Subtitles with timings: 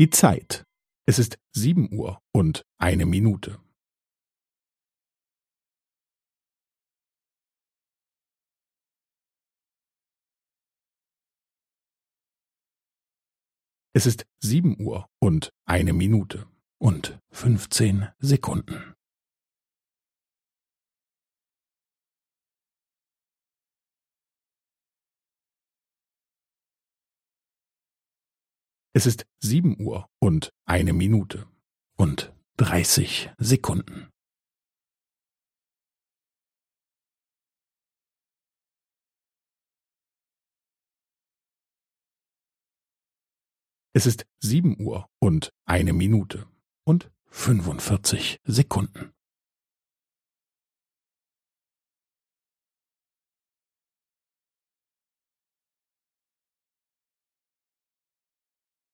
[0.00, 0.64] Die Zeit.
[1.06, 3.60] Es ist sieben Uhr und eine Minute.
[13.92, 16.48] Es ist sieben Uhr und eine Minute
[16.78, 18.89] und fünfzehn Sekunden.
[28.92, 31.48] Es ist sieben Uhr und eine Minute
[31.96, 34.10] und dreißig Sekunden.
[43.92, 46.48] Es ist sieben Uhr und eine Minute
[46.84, 49.12] und fünfundvierzig Sekunden.